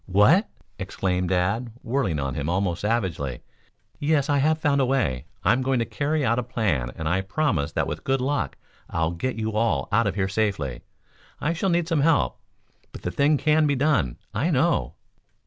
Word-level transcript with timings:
"What?" 0.07 0.49
exclaimed 0.79 1.29
Dad, 1.29 1.73
whirling 1.83 2.17
on 2.19 2.33
him 2.33 2.49
almost 2.49 2.81
savagely. 2.81 3.41
"Yes, 3.99 4.31
I 4.31 4.39
have 4.39 4.57
found 4.57 4.81
a 4.81 4.85
way. 4.87 5.25
I'm 5.43 5.61
going 5.61 5.77
to 5.77 5.85
carry 5.85 6.25
out 6.25 6.39
a 6.39 6.41
plan 6.41 6.89
and 6.95 7.07
I 7.07 7.21
promise 7.21 7.73
that 7.73 7.85
with 7.85 8.03
good 8.03 8.19
luck 8.19 8.57
I'll 8.89 9.11
get 9.11 9.35
you 9.35 9.51
all 9.51 9.87
out 9.91 10.07
of 10.07 10.15
here 10.15 10.27
safely. 10.27 10.81
I 11.39 11.53
shall 11.53 11.69
need 11.69 11.87
some 11.87 12.01
help, 12.01 12.39
but 12.91 13.03
the 13.03 13.11
thing 13.11 13.37
can 13.37 13.67
be 13.67 13.75
done, 13.75 14.17
I 14.33 14.49
know." 14.49 14.95